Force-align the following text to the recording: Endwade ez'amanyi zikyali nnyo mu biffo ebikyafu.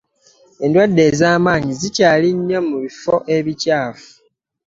Endwade 0.65 1.01
ez'amanyi 1.09 1.71
zikyali 1.81 2.29
nnyo 2.37 2.59
mu 2.69 2.77
biffo 2.83 3.15
ebikyafu. 3.37 4.11